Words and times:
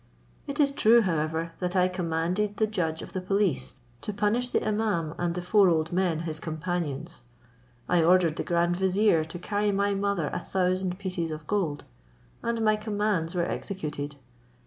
It 0.47 0.59
is 0.59 0.71
true, 0.71 1.03
however, 1.03 1.51
that 1.59 1.75
I 1.75 1.87
commanded 1.87 2.57
the 2.57 2.65
judge 2.65 3.03
of 3.03 3.13
the 3.13 3.21
police 3.21 3.75
to 4.01 4.11
punish 4.11 4.49
the 4.49 4.57
imaum, 4.59 5.13
and 5.19 5.35
the 5.35 5.43
four 5.43 5.69
old 5.69 5.91
men 5.91 6.21
his 6.21 6.39
companions; 6.39 7.21
I 7.87 8.01
ordered 8.03 8.37
the 8.37 8.43
grand 8.43 8.75
vizier 8.77 9.23
to 9.23 9.37
carry 9.37 9.71
my 9.71 9.93
mother 9.93 10.31
a 10.33 10.39
thousand 10.39 10.97
pieces 10.97 11.29
of 11.29 11.45
gold; 11.45 11.83
and 12.41 12.63
my 12.65 12.77
commands 12.77 13.35
were 13.35 13.45
executed. 13.45 14.15